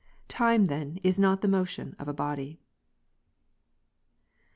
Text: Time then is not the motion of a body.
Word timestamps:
Time 0.29 0.65
then 0.65 0.97
is 1.03 1.19
not 1.19 1.41
the 1.41 1.47
motion 1.47 1.95
of 1.99 2.07
a 2.07 2.13
body. 2.13 2.59